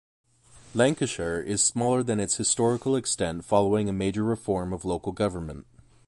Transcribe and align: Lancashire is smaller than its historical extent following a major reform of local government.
Lancashire 0.73 1.39
is 1.39 1.63
smaller 1.63 2.01
than 2.01 2.19
its 2.19 2.37
historical 2.37 2.95
extent 2.95 3.45
following 3.45 3.87
a 3.87 3.93
major 3.93 4.23
reform 4.23 4.73
of 4.73 4.83
local 4.83 5.11
government. 5.11 5.67